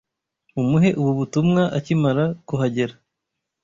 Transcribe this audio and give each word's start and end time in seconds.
Mumuhe 0.55 0.89
ubu 0.99 1.11
butumwa 1.19 1.63
akimara 1.77 2.25
kuhagera. 2.47 2.93